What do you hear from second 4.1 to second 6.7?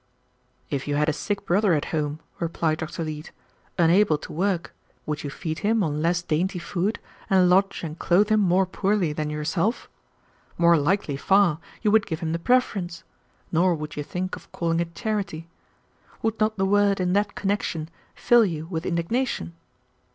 to work, would you feed him on less dainty